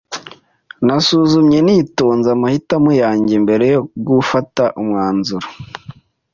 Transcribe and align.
Nasuzumye 0.85 1.57
nitonze 1.65 2.27
amahitamo 2.35 2.91
yanjye 3.01 3.33
mbere 3.43 3.65
yo 3.73 3.81
gufata 4.07 4.63
umwanzuro. 4.81 5.47